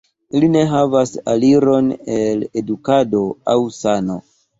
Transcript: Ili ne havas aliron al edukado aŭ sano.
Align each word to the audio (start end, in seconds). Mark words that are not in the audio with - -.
Ili 0.37 0.47
ne 0.51 0.61
havas 0.69 1.11
aliron 1.33 1.91
al 2.15 2.41
edukado 2.63 3.21
aŭ 3.55 3.59
sano. 3.77 4.19